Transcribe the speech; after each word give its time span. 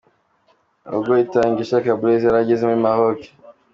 Ubwo 0.95 1.11
Itangishaka 1.25 1.97
Blaise 1.99 2.25
yari 2.25 2.37
ageze 2.43 2.63
muri 2.65 2.81
Maroc. 2.85 3.19